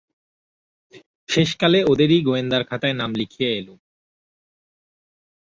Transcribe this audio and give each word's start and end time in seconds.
শেষকালে 1.29 1.79
ওদেরই 1.83 2.19
গোয়েন্দার 2.21 2.63
খাতায় 2.63 2.95
নাম 2.95 3.11
লিখিয়ে 3.15 3.49
এলুম। 3.57 3.79